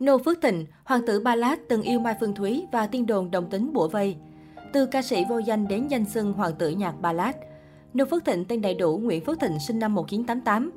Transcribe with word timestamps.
Nô 0.00 0.18
Phước 0.18 0.40
Thịnh, 0.42 0.66
hoàng 0.84 1.06
tử 1.06 1.20
Ba 1.20 1.34
Lát 1.34 1.56
từng 1.68 1.82
yêu 1.82 2.00
Mai 2.00 2.14
Phương 2.20 2.34
Thúy 2.34 2.66
và 2.72 2.86
tiên 2.86 3.06
đồn 3.06 3.30
đồng 3.30 3.50
tính 3.50 3.72
bủa 3.72 3.88
vây. 3.88 4.16
Từ 4.72 4.86
ca 4.86 5.02
sĩ 5.02 5.24
vô 5.28 5.38
danh 5.38 5.68
đến 5.68 5.88
danh 5.88 6.04
xưng 6.04 6.32
hoàng 6.32 6.54
tử 6.58 6.68
nhạc 6.68 7.00
Ba 7.00 7.12
Lát, 7.12 7.32
Nô 7.94 8.04
Phước 8.04 8.24
Thịnh 8.24 8.44
tên 8.44 8.60
đầy 8.60 8.74
đủ 8.74 8.98
Nguyễn 8.98 9.24
Phước 9.24 9.40
Thịnh 9.40 9.58
sinh 9.60 9.78
năm 9.78 9.94
1988. 9.94 10.70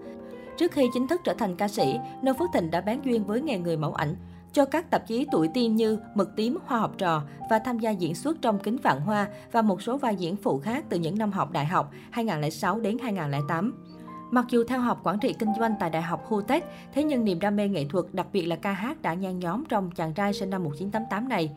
Trước 0.58 0.72
khi 0.72 0.88
chính 0.94 1.08
thức 1.08 1.22
trở 1.24 1.34
thành 1.34 1.56
ca 1.56 1.68
sĩ, 1.68 1.96
Nô 2.22 2.34
Phước 2.34 2.50
Thịnh 2.54 2.72
đã 2.72 2.82
bán 2.82 3.06
duyên 3.06 3.24
với 3.24 3.42
nghề 3.42 3.58
người 3.58 3.78
mẫu 3.78 3.94
ảnh 3.94 4.16
cho 4.54 4.66
các 4.66 4.90
tạp 4.90 5.08
chí 5.08 5.26
tuổi 5.32 5.50
teen 5.54 5.76
như 5.76 6.00
Mực 6.16 6.36
tím, 6.36 6.58
Hoa 6.66 6.80
học 6.80 6.92
trò 6.98 7.22
và 7.50 7.60
tham 7.60 7.80
gia 7.80 7.92
diễn 7.92 8.16
xuất 8.16 8.38
trong 8.42 8.60
Kính 8.60 8.78
Vạn 8.78 9.02
Hoa 9.02 9.28
và 9.52 9.62
một 9.62 9.82
số 9.82 9.98
vai 9.98 10.16
diễn 10.16 10.36
phụ 10.36 10.60
khác 10.60 10.86
từ 10.90 10.98
những 10.98 11.18
năm 11.18 11.32
học 11.32 11.52
đại 11.52 11.66
học 11.66 11.92
2006 12.12 12.80
đến 12.80 12.98
2008. 13.02 13.93
Mặc 14.34 14.46
dù 14.50 14.64
theo 14.68 14.80
học 14.80 15.00
quản 15.04 15.20
trị 15.20 15.36
kinh 15.40 15.50
doanh 15.60 15.76
tại 15.80 15.90
Đại 15.90 16.02
học 16.02 16.26
Hutech, 16.28 16.66
thế 16.94 17.04
nhưng 17.04 17.26
niềm 17.26 17.40
đam 17.40 17.56
mê 17.56 17.68
nghệ 17.68 17.86
thuật, 17.90 18.06
đặc 18.14 18.28
biệt 18.34 18.46
là 18.46 18.56
ca 18.56 18.72
hát 18.72 19.02
đã 19.02 19.14
nhan 19.14 19.40
nhóm 19.40 19.64
trong 19.70 19.92
chàng 19.92 20.14
trai 20.14 20.34
sinh 20.34 20.50
năm 20.50 20.64
1988 20.64 21.30
này. 21.30 21.52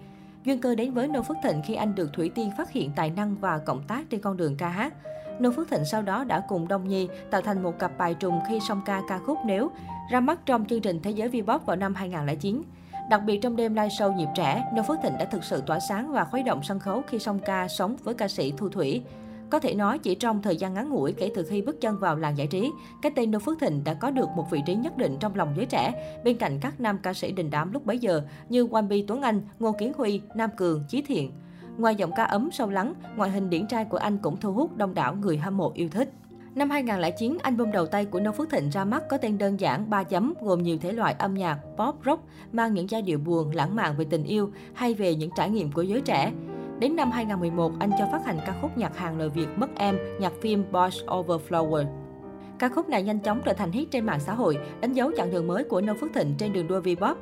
Duyên 0.44 0.60
cơ 0.60 0.74
đến 0.74 0.92
với 0.92 1.08
Nô 1.08 1.22
Phước 1.22 1.36
Thịnh 1.42 1.62
khi 1.66 1.74
anh 1.74 1.94
được 1.94 2.12
Thủy 2.12 2.30
Tiên 2.34 2.50
phát 2.58 2.70
hiện 2.70 2.90
tài 2.96 3.10
năng 3.10 3.36
và 3.40 3.58
cộng 3.58 3.82
tác 3.88 4.10
trên 4.10 4.20
con 4.20 4.36
đường 4.36 4.56
ca 4.56 4.68
hát. 4.68 4.94
Nô 5.40 5.50
Phước 5.50 5.70
Thịnh 5.70 5.84
sau 5.84 6.02
đó 6.02 6.24
đã 6.24 6.40
cùng 6.48 6.68
Đông 6.68 6.88
Nhi 6.88 7.08
tạo 7.30 7.40
thành 7.40 7.62
một 7.62 7.78
cặp 7.78 7.98
bài 7.98 8.14
trùng 8.14 8.40
khi 8.48 8.60
song 8.68 8.82
ca 8.86 9.02
ca 9.08 9.18
khúc 9.18 9.38
Nếu, 9.44 9.70
ra 10.10 10.20
mắt 10.20 10.40
trong 10.46 10.64
chương 10.66 10.80
trình 10.80 11.00
Thế 11.02 11.10
giới 11.10 11.28
V-pop 11.28 11.58
vào 11.58 11.76
năm 11.76 11.94
2009. 11.94 12.62
Đặc 13.10 13.22
biệt 13.26 13.38
trong 13.42 13.56
đêm 13.56 13.74
live 13.74 13.88
show 13.88 14.16
nhịp 14.16 14.28
trẻ, 14.34 14.64
Nô 14.74 14.82
Phước 14.82 14.98
Thịnh 15.02 15.18
đã 15.18 15.24
thực 15.24 15.44
sự 15.44 15.62
tỏa 15.66 15.78
sáng 15.80 16.12
và 16.12 16.24
khuấy 16.24 16.42
động 16.42 16.62
sân 16.62 16.78
khấu 16.78 17.02
khi 17.08 17.18
song 17.18 17.38
ca 17.38 17.68
sống 17.68 17.96
với 18.04 18.14
ca 18.14 18.28
sĩ 18.28 18.52
Thu 18.56 18.68
Thủy. 18.68 19.02
Có 19.50 19.58
thể 19.58 19.74
nói 19.74 19.98
chỉ 19.98 20.14
trong 20.14 20.42
thời 20.42 20.56
gian 20.56 20.74
ngắn 20.74 20.90
ngủi 20.90 21.12
kể 21.12 21.30
từ 21.34 21.42
khi 21.42 21.62
bước 21.62 21.80
chân 21.80 21.98
vào 21.98 22.16
làng 22.16 22.38
giải 22.38 22.46
trí, 22.46 22.72
cái 23.02 23.12
tên 23.16 23.30
Noo 23.30 23.38
Phước 23.38 23.60
Thịnh 23.60 23.84
đã 23.84 23.94
có 23.94 24.10
được 24.10 24.28
một 24.36 24.50
vị 24.50 24.62
trí 24.66 24.74
nhất 24.74 24.96
định 24.96 25.16
trong 25.20 25.34
lòng 25.34 25.54
giới 25.56 25.66
trẻ, 25.66 26.20
bên 26.24 26.36
cạnh 26.36 26.58
các 26.60 26.80
nam 26.80 26.98
ca 27.02 27.14
sĩ 27.14 27.32
đình 27.32 27.50
đám 27.50 27.72
lúc 27.72 27.86
bấy 27.86 27.98
giờ 27.98 28.22
như 28.48 28.66
Wambi 28.66 29.04
Tuấn 29.06 29.22
Anh, 29.22 29.40
Ngô 29.58 29.72
Kiến 29.72 29.92
Huy, 29.96 30.20
Nam 30.34 30.50
Cường, 30.56 30.84
Chí 30.88 31.02
Thiện. 31.02 31.32
Ngoài 31.78 31.94
giọng 31.94 32.10
ca 32.16 32.24
ấm 32.24 32.50
sâu 32.52 32.70
lắng, 32.70 32.94
ngoại 33.16 33.30
hình 33.30 33.50
điển 33.50 33.66
trai 33.66 33.84
của 33.84 33.98
anh 33.98 34.18
cũng 34.18 34.36
thu 34.36 34.52
hút 34.52 34.76
đông 34.76 34.94
đảo 34.94 35.14
người 35.14 35.38
hâm 35.38 35.56
mộ 35.56 35.72
yêu 35.74 35.88
thích. 35.88 36.12
Năm 36.54 36.70
2009, 36.70 37.38
album 37.42 37.70
đầu 37.70 37.86
tay 37.86 38.04
của 38.04 38.20
nông 38.20 38.34
Phước 38.34 38.50
Thịnh 38.50 38.70
ra 38.70 38.84
mắt 38.84 39.02
có 39.08 39.18
tên 39.18 39.38
đơn 39.38 39.60
giản 39.60 39.90
3 39.90 40.02
chấm 40.02 40.34
gồm 40.40 40.62
nhiều 40.62 40.78
thể 40.78 40.92
loại 40.92 41.14
âm 41.18 41.34
nhạc, 41.34 41.58
pop, 41.76 41.94
rock, 42.06 42.24
mang 42.52 42.74
những 42.74 42.90
giai 42.90 43.02
điệu 43.02 43.18
buồn, 43.18 43.50
lãng 43.54 43.76
mạn 43.76 43.94
về 43.96 44.04
tình 44.10 44.24
yêu 44.24 44.50
hay 44.74 44.94
về 44.94 45.14
những 45.14 45.30
trải 45.36 45.50
nghiệm 45.50 45.72
của 45.72 45.82
giới 45.82 46.00
trẻ. 46.00 46.32
Đến 46.78 46.96
năm 46.96 47.10
2011, 47.10 47.72
anh 47.78 47.90
cho 47.98 48.06
phát 48.12 48.26
hành 48.26 48.38
ca 48.46 48.54
khúc 48.60 48.78
nhạc 48.78 48.96
hàng 48.96 49.18
lời 49.18 49.28
Việt 49.28 49.46
Mất 49.56 49.70
Em, 49.76 49.98
nhạc 50.20 50.32
phim 50.40 50.64
Boys 50.72 51.00
Over 51.14 51.40
Flower. 51.48 51.84
Ca 52.58 52.68
khúc 52.68 52.88
này 52.88 53.02
nhanh 53.02 53.18
chóng 53.18 53.40
trở 53.44 53.52
thành 53.52 53.72
hit 53.72 53.90
trên 53.90 54.06
mạng 54.06 54.20
xã 54.20 54.34
hội, 54.34 54.58
đánh 54.80 54.92
dấu 54.92 55.10
chặng 55.16 55.30
đường 55.30 55.46
mới 55.46 55.64
của 55.64 55.80
nông 55.80 55.98
Phước 55.98 56.12
Thịnh 56.14 56.34
trên 56.38 56.52
đường 56.52 56.66
đua 56.66 56.80
V-pop. 56.80 57.14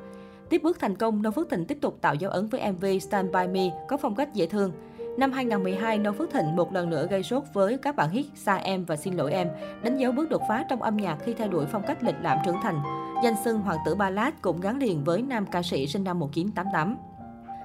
Tiếp 0.49 0.61
bước 0.63 0.81
thành 0.81 0.97
công, 0.97 1.23
nông 1.23 1.33
Phước 1.33 1.51
Thịnh 1.51 1.65
tiếp 1.65 1.79
tục 1.81 1.99
tạo 2.01 2.15
dấu 2.15 2.31
ấn 2.31 2.49
với 2.49 2.73
MV 2.73 2.85
Stand 3.01 3.31
By 3.33 3.47
Me 3.47 3.71
có 3.89 3.97
phong 3.97 4.15
cách 4.15 4.35
dễ 4.35 4.47
thương. 4.47 4.73
Năm 5.19 5.33
2012, 5.33 5.99
nông 5.99 6.15
Phước 6.15 6.33
Thịnh 6.33 6.57
một 6.57 6.73
lần 6.73 6.91
nữa 6.91 7.07
gây 7.11 7.23
sốt 7.23 7.43
với 7.53 7.79
các 7.79 7.97
bản 7.97 8.11
hit 8.11 8.27
Xa 8.35 8.57
Em 8.57 8.85
và 8.85 8.97
Xin 8.97 9.15
Lỗi 9.15 9.33
Em, 9.33 9.49
đánh 9.83 9.97
dấu 9.97 10.13
bước 10.13 10.31
đột 10.31 10.43
phá 10.49 10.65
trong 10.69 10.83
âm 10.83 10.97
nhạc 10.97 11.17
khi 11.25 11.35
thay 11.35 11.49
đổi 11.49 11.67
phong 11.67 11.83
cách 11.87 12.03
lịch 12.03 12.17
lãm 12.23 12.39
trưởng 12.45 12.57
thành. 12.63 12.81
Danh 13.25 13.35
xưng 13.45 13.61
Hoàng 13.61 13.79
tử 13.87 13.95
ba 13.95 14.11
lát 14.11 14.43
cũng 14.43 14.61
gắn 14.61 14.79
liền 14.79 15.05
với 15.05 15.23
nam 15.23 15.47
ca 15.47 15.63
sĩ 15.63 15.87
sinh 15.87 16.05
năm 16.05 16.19
1988. 16.19 16.97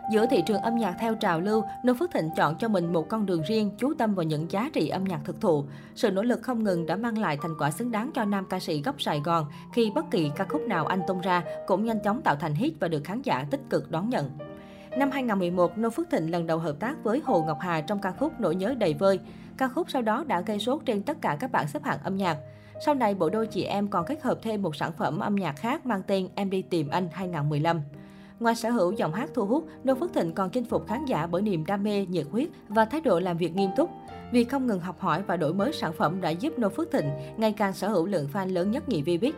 Giữa 0.09 0.25
thị 0.25 0.41
trường 0.41 0.61
âm 0.61 0.77
nhạc 0.77 0.95
theo 0.99 1.15
trào 1.15 1.41
lưu, 1.41 1.63
Noo 1.83 1.93
Phước 1.93 2.11
Thịnh 2.11 2.29
chọn 2.35 2.55
cho 2.55 2.67
mình 2.67 2.93
một 2.93 3.09
con 3.09 3.25
đường 3.25 3.41
riêng, 3.41 3.71
chú 3.77 3.93
tâm 3.97 4.15
vào 4.15 4.23
những 4.23 4.51
giá 4.51 4.69
trị 4.73 4.87
âm 4.87 5.03
nhạc 5.03 5.19
thực 5.23 5.41
thụ. 5.41 5.65
Sự 5.95 6.11
nỗ 6.11 6.23
lực 6.23 6.41
không 6.41 6.63
ngừng 6.63 6.85
đã 6.85 6.95
mang 6.95 7.17
lại 7.17 7.37
thành 7.41 7.57
quả 7.59 7.71
xứng 7.71 7.91
đáng 7.91 8.11
cho 8.15 8.25
nam 8.25 8.45
ca 8.49 8.59
sĩ 8.59 8.81
gốc 8.81 9.01
Sài 9.01 9.19
Gòn 9.19 9.45
khi 9.73 9.91
bất 9.95 10.11
kỳ 10.11 10.31
ca 10.35 10.45
khúc 10.49 10.61
nào 10.61 10.85
anh 10.85 11.01
tung 11.07 11.21
ra 11.21 11.43
cũng 11.67 11.85
nhanh 11.85 11.99
chóng 12.03 12.21
tạo 12.21 12.35
thành 12.35 12.53
hit 12.53 12.73
và 12.79 12.87
được 12.87 13.03
khán 13.03 13.21
giả 13.21 13.45
tích 13.51 13.61
cực 13.69 13.91
đón 13.91 14.09
nhận. 14.09 14.29
Năm 14.97 15.11
2011, 15.11 15.77
Noo 15.77 15.89
Phước 15.89 16.09
Thịnh 16.11 16.31
lần 16.31 16.47
đầu 16.47 16.57
hợp 16.59 16.75
tác 16.79 17.03
với 17.03 17.21
Hồ 17.25 17.43
Ngọc 17.43 17.57
Hà 17.61 17.81
trong 17.81 17.99
ca 17.99 18.11
khúc 18.11 18.39
Nỗi 18.39 18.55
nhớ 18.55 18.75
đầy 18.77 18.93
vơi. 18.93 19.19
Ca 19.57 19.67
khúc 19.67 19.91
sau 19.91 20.01
đó 20.01 20.23
đã 20.27 20.41
gây 20.41 20.59
sốt 20.59 20.81
trên 20.85 21.03
tất 21.03 21.17
cả 21.21 21.37
các 21.39 21.51
bảng 21.51 21.67
xếp 21.67 21.83
hạng 21.83 21.99
âm 22.03 22.15
nhạc. 22.15 22.37
Sau 22.85 22.95
này, 22.95 23.15
bộ 23.15 23.29
đôi 23.29 23.47
chị 23.47 23.63
em 23.63 23.87
còn 23.87 24.05
kết 24.05 24.23
hợp 24.23 24.39
thêm 24.41 24.61
một 24.61 24.75
sản 24.75 24.91
phẩm 24.97 25.19
âm 25.19 25.35
nhạc 25.35 25.55
khác 25.57 25.85
mang 25.85 26.01
tên 26.07 26.27
Em 26.35 26.49
đi 26.49 26.61
tìm 26.61 26.89
anh 26.89 27.09
2015. 27.11 27.81
Ngoài 28.39 28.55
sở 28.55 28.69
hữu 28.69 28.91
giọng 28.91 29.13
hát 29.13 29.29
thu 29.33 29.45
hút, 29.45 29.67
Noo 29.83 29.95
Phước 29.95 30.13
Thịnh 30.13 30.33
còn 30.33 30.49
chinh 30.49 30.65
phục 30.65 30.87
khán 30.87 31.05
giả 31.05 31.27
bởi 31.27 31.41
niềm 31.41 31.65
đam 31.65 31.83
mê, 31.83 32.05
nhiệt 32.05 32.25
huyết 32.31 32.49
và 32.69 32.85
thái 32.85 33.01
độ 33.01 33.19
làm 33.19 33.37
việc 33.37 33.55
nghiêm 33.55 33.69
túc. 33.77 33.89
Việc 34.31 34.49
không 34.49 34.67
ngừng 34.67 34.79
học 34.79 34.99
hỏi 34.99 35.23
và 35.27 35.37
đổi 35.37 35.53
mới 35.53 35.73
sản 35.73 35.93
phẩm 35.93 36.21
đã 36.21 36.29
giúp 36.29 36.59
Noo 36.59 36.69
Phước 36.69 36.91
Thịnh 36.91 37.09
ngày 37.37 37.53
càng 37.57 37.73
sở 37.73 37.87
hữu 37.87 38.05
lượng 38.05 38.27
fan 38.33 38.53
lớn 38.53 38.71
nhất 38.71 38.89
nhì 38.89 39.03
Vbiz. 39.03 39.31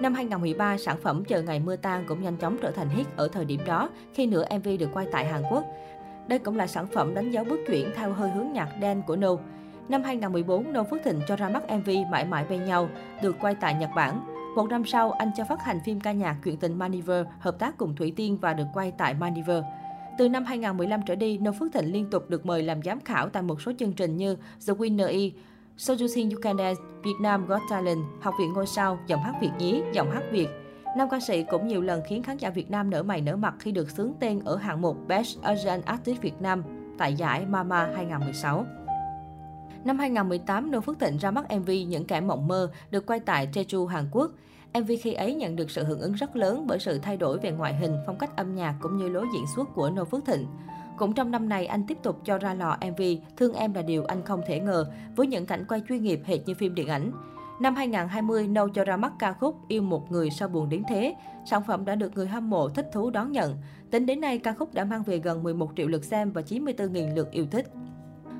Năm 0.00 0.14
2013, 0.14 0.78
sản 0.78 0.96
phẩm 1.02 1.24
Chờ 1.24 1.42
ngày 1.42 1.60
mưa 1.60 1.76
tan 1.76 2.04
cũng 2.08 2.22
nhanh 2.22 2.36
chóng 2.36 2.56
trở 2.62 2.70
thành 2.70 2.88
hit 2.88 3.06
ở 3.16 3.28
thời 3.28 3.44
điểm 3.44 3.60
đó 3.66 3.90
khi 4.14 4.26
nửa 4.26 4.44
MV 4.58 4.68
được 4.78 4.88
quay 4.92 5.06
tại 5.12 5.24
Hàn 5.26 5.42
Quốc. 5.50 5.64
Đây 6.28 6.38
cũng 6.38 6.56
là 6.56 6.66
sản 6.66 6.86
phẩm 6.86 7.14
đánh 7.14 7.30
dấu 7.30 7.44
bước 7.44 7.60
chuyển 7.66 7.90
theo 7.96 8.12
hơi 8.12 8.30
hướng 8.30 8.52
nhạc 8.52 8.68
đen 8.80 9.02
của 9.06 9.16
No. 9.16 9.36
Năm 9.88 10.02
2014, 10.02 10.72
Noo 10.72 10.84
Phước 10.90 11.00
Thịnh 11.04 11.20
cho 11.28 11.36
ra 11.36 11.48
mắt 11.48 11.62
MV 11.70 11.90
Mãi 12.10 12.24
mãi 12.24 12.44
bên 12.48 12.64
nhau, 12.64 12.88
được 13.22 13.36
quay 13.40 13.54
tại 13.54 13.74
Nhật 13.74 13.90
Bản. 13.96 14.35
Một 14.56 14.70
năm 14.70 14.84
sau, 14.84 15.12
anh 15.12 15.30
cho 15.36 15.44
phát 15.44 15.62
hành 15.62 15.80
phim 15.84 16.00
ca 16.00 16.12
nhạc 16.12 16.36
Chuyện 16.44 16.56
tình 16.56 16.78
Maniver, 16.78 17.26
hợp 17.38 17.58
tác 17.58 17.78
cùng 17.78 17.96
Thủy 17.96 18.12
Tiên 18.16 18.38
và 18.40 18.52
được 18.52 18.64
quay 18.74 18.92
tại 18.98 19.14
Maniver. 19.14 19.62
Từ 20.18 20.28
năm 20.28 20.44
2015 20.44 21.00
trở 21.06 21.14
đi, 21.14 21.38
Nô 21.38 21.52
Phước 21.52 21.72
Thịnh 21.72 21.92
liên 21.92 22.10
tục 22.10 22.30
được 22.30 22.46
mời 22.46 22.62
làm 22.62 22.82
giám 22.82 23.00
khảo 23.00 23.28
tại 23.28 23.42
một 23.42 23.62
số 23.62 23.72
chương 23.78 23.92
trình 23.92 24.16
như 24.16 24.36
The 24.66 24.74
Winner 24.74 25.06
E, 25.06 25.30
So 25.76 25.94
You 26.00 26.06
Think 26.14 26.32
You 26.32 26.40
Can 26.40 26.56
Dance, 26.58 26.80
Việt 27.02 27.14
Nam 27.20 27.46
Got 27.46 27.60
Talent, 27.70 27.98
Học 28.20 28.34
viện 28.40 28.52
ngôi 28.52 28.66
sao, 28.66 28.98
giọng 29.06 29.20
hát 29.20 29.34
Việt 29.40 29.50
nhí, 29.58 29.82
giọng 29.92 30.10
hát 30.10 30.22
Việt. 30.32 30.48
Nam 30.96 31.08
ca 31.10 31.20
sĩ 31.20 31.42
cũng 31.42 31.68
nhiều 31.68 31.82
lần 31.82 32.02
khiến 32.08 32.22
khán 32.22 32.36
giả 32.36 32.50
Việt 32.50 32.70
Nam 32.70 32.90
nở 32.90 33.02
mày 33.02 33.20
nở 33.20 33.36
mặt 33.36 33.54
khi 33.58 33.72
được 33.72 33.90
xướng 33.90 34.12
tên 34.20 34.40
ở 34.44 34.56
hạng 34.56 34.82
mục 34.82 34.96
Best 35.08 35.42
Asian 35.42 35.80
Artist 35.80 36.20
Việt 36.20 36.40
Nam 36.40 36.62
tại 36.98 37.14
giải 37.14 37.46
Mama 37.46 37.90
2016. 37.96 38.66
Năm 39.86 39.98
2018, 39.98 40.70
Noo 40.70 40.80
Phước 40.80 40.98
Thịnh 40.98 41.16
ra 41.16 41.30
mắt 41.30 41.44
MV 41.56 41.70
Những 41.88 42.04
kẻ 42.04 42.20
mộng 42.20 42.48
mơ 42.48 42.70
được 42.90 43.06
quay 43.06 43.20
tại 43.20 43.48
Jeju, 43.52 43.86
Hàn 43.86 44.08
Quốc. 44.10 44.30
MV 44.80 44.92
khi 45.02 45.12
ấy 45.12 45.34
nhận 45.34 45.56
được 45.56 45.70
sự 45.70 45.84
hưởng 45.84 46.00
ứng 46.00 46.12
rất 46.12 46.36
lớn 46.36 46.66
bởi 46.66 46.78
sự 46.78 46.98
thay 46.98 47.16
đổi 47.16 47.38
về 47.38 47.50
ngoại 47.50 47.74
hình, 47.74 47.96
phong 48.06 48.18
cách 48.18 48.36
âm 48.36 48.54
nhạc 48.54 48.74
cũng 48.80 48.96
như 48.96 49.08
lối 49.08 49.26
diễn 49.34 49.44
xuất 49.56 49.74
của 49.74 49.90
Noo 49.90 50.04
Phước 50.04 50.24
Thịnh. 50.24 50.46
Cũng 50.98 51.12
trong 51.12 51.30
năm 51.30 51.48
này, 51.48 51.66
anh 51.66 51.86
tiếp 51.86 51.98
tục 52.02 52.20
cho 52.24 52.38
ra 52.38 52.54
lò 52.54 52.78
MV 52.90 53.02
Thương 53.36 53.52
em 53.52 53.74
là 53.74 53.82
điều 53.82 54.04
anh 54.04 54.22
không 54.24 54.42
thể 54.46 54.60
ngờ 54.60 54.86
với 55.16 55.26
những 55.26 55.46
cảnh 55.46 55.64
quay 55.68 55.82
chuyên 55.88 56.02
nghiệp 56.02 56.20
hệt 56.24 56.40
như 56.46 56.54
phim 56.54 56.74
điện 56.74 56.88
ảnh. 56.88 57.12
Năm 57.60 57.74
2020, 57.74 58.48
Nâu 58.48 58.68
cho 58.68 58.84
ra 58.84 58.96
mắt 58.96 59.12
ca 59.18 59.32
khúc 59.32 59.68
Yêu 59.68 59.82
một 59.82 60.12
người 60.12 60.30
sao 60.30 60.48
buồn 60.48 60.68
đến 60.68 60.82
thế. 60.88 61.14
Sản 61.50 61.62
phẩm 61.66 61.84
đã 61.84 61.94
được 61.94 62.14
người 62.14 62.26
hâm 62.26 62.50
mộ 62.50 62.68
thích 62.68 62.88
thú 62.92 63.10
đón 63.10 63.32
nhận. 63.32 63.56
Tính 63.90 64.06
đến 64.06 64.20
nay, 64.20 64.38
ca 64.38 64.52
khúc 64.52 64.74
đã 64.74 64.84
mang 64.84 65.02
về 65.02 65.18
gần 65.18 65.42
11 65.42 65.70
triệu 65.76 65.88
lượt 65.88 66.04
xem 66.04 66.32
và 66.32 66.42
94.000 66.42 67.14
lượt 67.14 67.30
yêu 67.30 67.46
thích. 67.50 67.66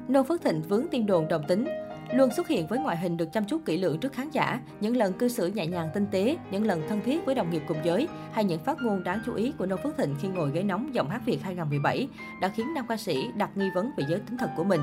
Nô 0.08 0.22
Phước 0.22 0.42
Thịnh 0.42 0.62
vướng 0.62 0.86
tin 0.90 1.06
đồn 1.06 1.28
đồng 1.28 1.42
tính. 1.48 1.68
Luôn 2.12 2.30
xuất 2.30 2.48
hiện 2.48 2.66
với 2.66 2.78
ngoại 2.78 2.96
hình 2.96 3.16
được 3.16 3.32
chăm 3.32 3.44
chút 3.44 3.64
kỹ 3.64 3.78
lưỡng 3.78 3.98
trước 3.98 4.12
khán 4.12 4.30
giả, 4.30 4.60
những 4.80 4.96
lần 4.96 5.12
cư 5.12 5.28
xử 5.28 5.46
nhẹ 5.46 5.66
nhàng 5.66 5.88
tinh 5.94 6.06
tế, 6.10 6.36
những 6.50 6.66
lần 6.66 6.82
thân 6.88 7.00
thiết 7.04 7.26
với 7.26 7.34
đồng 7.34 7.50
nghiệp 7.50 7.62
cùng 7.68 7.76
giới, 7.84 8.08
hay 8.32 8.44
những 8.44 8.60
phát 8.60 8.82
ngôn 8.82 9.04
đáng 9.04 9.20
chú 9.26 9.34
ý 9.34 9.52
của 9.58 9.66
Nô 9.66 9.76
Phước 9.76 9.96
Thịnh 9.96 10.14
khi 10.20 10.28
ngồi 10.28 10.50
ghế 10.50 10.62
nóng 10.62 10.94
giọng 10.94 11.10
hát 11.10 11.22
Việt 11.26 11.42
2017 11.42 12.08
đã 12.40 12.48
khiến 12.48 12.74
nam 12.74 12.86
ca 12.88 12.96
sĩ 12.96 13.30
đặt 13.36 13.50
nghi 13.56 13.66
vấn 13.74 13.90
về 13.96 14.04
giới 14.08 14.18
tính 14.18 14.38
thật 14.38 14.50
của 14.56 14.64
mình. 14.64 14.80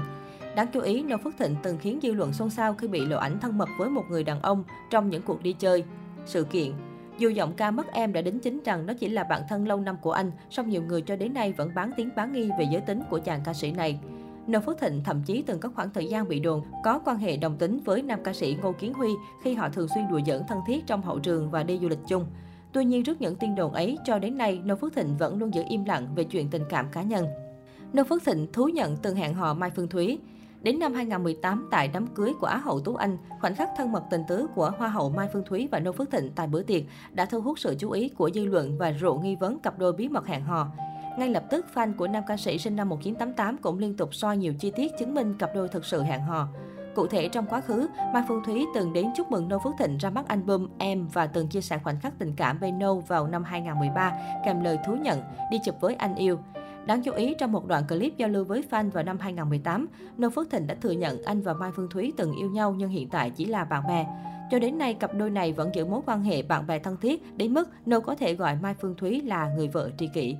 Đáng 0.56 0.68
chú 0.74 0.82
ý, 0.82 1.04
Nô 1.04 1.18
Phước 1.18 1.34
Thịnh 1.38 1.56
từng 1.64 1.78
khiến 1.78 2.00
dư 2.02 2.14
luận 2.14 2.34
xôn 2.34 2.50
xao 2.50 2.74
khi 2.74 2.88
bị 2.88 3.06
lộ 3.06 3.18
ảnh 3.18 3.40
thân 3.40 3.58
mật 3.58 3.70
với 3.78 3.90
một 3.90 4.04
người 4.10 4.24
đàn 4.24 4.42
ông 4.42 4.64
trong 4.90 5.10
những 5.10 5.22
cuộc 5.22 5.44
đi 5.44 5.54
chơi. 5.54 5.84
Sự 6.26 6.44
kiện 6.44 6.72
dù 7.18 7.30
giọng 7.30 7.54
ca 7.54 7.72
mất 7.72 7.92
em 7.92 8.14
đã 8.14 8.22
đính 8.22 8.40
chính 8.40 8.64
rằng 8.64 8.86
nó 8.86 8.94
chỉ 8.94 9.10
là 9.10 9.24
bạn 9.24 9.42
thân 9.50 9.68
lâu 9.68 9.80
năm 9.80 9.98
của 10.02 10.12
anh, 10.12 10.32
song 10.50 10.70
nhiều 10.70 10.82
người 10.82 11.02
cho 11.02 11.16
đến 11.16 11.34
nay 11.34 11.54
vẫn 11.54 11.72
bán 11.76 11.92
tiếng 11.98 12.10
bán 12.16 12.34
nghi 12.34 12.50
về 12.60 12.66
giới 12.72 12.82
tính 12.82 13.02
của 13.10 13.20
chàng 13.20 13.42
ca 13.46 13.54
sĩ 13.54 13.72
này. 13.72 14.00
Nô 14.48 14.60
Phước 14.60 14.80
Thịnh 14.80 15.02
thậm 15.04 15.22
chí 15.24 15.42
từng 15.42 15.60
có 15.60 15.70
khoảng 15.76 15.90
thời 15.90 16.06
gian 16.06 16.28
bị 16.28 16.40
đồn 16.40 16.62
có 16.84 17.00
quan 17.06 17.18
hệ 17.18 17.38
đồng 17.38 17.58
tính 17.58 17.80
với 17.86 18.02
nam 18.02 18.20
ca 18.24 18.34
sĩ 18.34 18.58
Ngô 18.62 18.72
Kiến 18.72 18.94
Huy 18.94 19.10
khi 19.44 19.54
họ 19.54 19.70
thường 19.70 19.88
xuyên 19.96 20.04
đùa 20.12 20.20
giỡn 20.26 20.42
thân 20.48 20.60
thiết 20.68 20.88
trong 20.88 21.02
hậu 21.02 21.20
trường 21.20 21.52
và 21.52 21.64
đi 21.64 21.80
du 21.82 21.90
lịch 21.90 22.00
chung. 22.08 22.26
Tuy 22.74 22.86
nhiên, 22.86 23.04
trước 23.04 23.22
những 23.22 23.36
tin 23.36 23.56
đồn 23.56 23.74
ấy, 23.74 23.98
cho 24.06 24.20
đến 24.20 24.38
nay, 24.38 24.62
Nô 24.64 24.76
Phước 24.76 24.94
Thịnh 24.94 25.18
vẫn 25.18 25.38
luôn 25.38 25.54
giữ 25.54 25.64
im 25.70 25.86
lặng 25.86 26.08
về 26.16 26.24
chuyện 26.24 26.50
tình 26.50 26.64
cảm 26.70 26.86
cá 26.92 27.02
nhân. 27.02 27.26
Nô 27.94 28.04
Phước 28.04 28.24
Thịnh 28.24 28.48
thú 28.54 28.68
nhận 28.68 28.98
từng 28.98 29.16
hẹn 29.16 29.34
hò 29.34 29.54
Mai 29.54 29.70
Phương 29.70 29.88
Thúy. 29.88 30.20
Đến 30.62 30.80
năm 30.80 30.94
2018, 30.94 31.68
tại 31.72 31.88
đám 31.88 32.08
cưới 32.08 32.34
của 32.40 32.48
Á 32.48 32.58
hậu 32.58 32.80
Tú 32.80 32.96
Anh, 32.96 33.18
khoảnh 33.42 33.56
khắc 33.56 33.70
thân 33.78 33.92
mật 33.92 34.04
tình 34.12 34.22
tứ 34.28 34.48
của 34.56 34.72
Hoa 34.78 34.88
hậu 34.88 35.10
Mai 35.10 35.28
Phương 35.34 35.44
Thúy 35.46 35.68
và 35.72 35.80
Nô 35.80 35.92
Phước 35.92 36.12
Thịnh 36.12 36.32
tại 36.36 36.48
bữa 36.48 36.64
tiệc 36.64 36.84
đã 37.12 37.26
thu 37.26 37.42
hút 37.42 37.60
sự 37.60 37.76
chú 37.80 37.92
ý 37.92 38.10
của 38.10 38.30
dư 38.34 38.46
luận 38.46 38.78
và 38.78 38.94
rộ 39.02 39.14
nghi 39.14 39.36
vấn 39.36 39.60
cặp 39.60 39.80
đôi 39.80 39.94
bí 39.94 40.10
mật 40.10 40.28
hẹn 40.28 40.44
hò. 40.44 40.68
Ngay 41.18 41.30
lập 41.30 41.44
tức, 41.50 41.66
fan 41.74 41.94
của 41.98 42.08
nam 42.08 42.24
ca 42.28 42.38
sĩ 42.38 42.58
sinh 42.58 42.76
năm 42.76 42.90
1988 42.90 43.58
cũng 43.58 43.80
liên 43.80 43.98
tục 43.98 44.16
soi 44.16 44.38
nhiều 44.38 44.54
chi 44.60 44.72
tiết 44.72 44.92
chứng 45.00 45.14
minh 45.14 45.34
cặp 45.40 45.50
đôi 45.56 45.68
thực 45.68 45.86
sự 45.86 46.02
hẹn 46.02 46.22
hò. 46.22 46.48
Cụ 46.96 47.08
thể 47.08 47.28
trong 47.28 47.46
quá 47.46 47.62
khứ, 47.62 47.88
Mai 48.14 48.24
Phương 48.28 48.44
Thúy 48.46 48.66
từng 48.76 48.94
đến 48.94 49.08
chúc 49.16 49.32
mừng 49.32 49.50
Nô 49.50 49.60
Phước 49.64 49.74
Thịnh 49.80 49.98
ra 49.98 50.10
mắt 50.10 50.28
album 50.28 50.68
Em 50.78 51.08
và 51.08 51.28
từng 51.28 51.48
chia 51.48 51.62
sẻ 51.62 51.80
khoảnh 51.84 52.00
khắc 52.00 52.20
tình 52.20 52.34
cảm 52.36 52.58
với 52.60 52.72
Nô 52.72 53.00
vào 53.00 53.28
năm 53.28 53.44
2013 53.44 54.14
kèm 54.46 54.64
lời 54.64 54.78
thú 54.86 54.96
nhận 54.96 55.22
đi 55.52 55.58
chụp 55.66 55.76
với 55.82 55.96
anh 55.96 56.16
yêu. 56.16 56.40
Đáng 56.86 57.02
chú 57.02 57.12
ý, 57.12 57.36
trong 57.40 57.52
một 57.52 57.68
đoạn 57.68 57.84
clip 57.88 58.18
giao 58.18 58.30
lưu 58.30 58.46
với 58.46 58.64
fan 58.70 58.92
vào 58.92 59.04
năm 59.04 59.20
2018, 59.20 59.88
Nô 60.18 60.30
Phước 60.30 60.50
Thịnh 60.50 60.68
đã 60.68 60.76
thừa 60.82 60.92
nhận 60.92 61.24
anh 61.24 61.42
và 61.42 61.54
Mai 61.54 61.72
Phương 61.76 61.90
Thúy 61.90 62.14
từng 62.18 62.36
yêu 62.36 62.50
nhau 62.50 62.76
nhưng 62.78 62.90
hiện 62.90 63.10
tại 63.10 63.30
chỉ 63.30 63.46
là 63.46 63.64
bạn 63.64 63.88
bè. 63.88 64.08
Cho 64.52 64.60
đến 64.60 64.78
nay, 64.78 64.94
cặp 64.94 65.14
đôi 65.14 65.30
này 65.30 65.54
vẫn 65.54 65.70
giữ 65.76 65.86
mối 65.86 66.02
quan 66.06 66.24
hệ 66.24 66.42
bạn 66.42 66.68
bè 66.68 66.80
thân 66.80 66.98
thiết 67.02 67.38
đến 67.38 67.54
mức 67.54 67.70
Nô 67.86 68.00
có 68.00 68.16
thể 68.16 68.36
gọi 68.36 68.56
Mai 68.62 68.74
Phương 68.82 68.96
Thúy 68.96 69.22
là 69.22 69.50
người 69.56 69.68
vợ 69.68 69.90
tri 69.98 70.08
kỷ. 70.14 70.36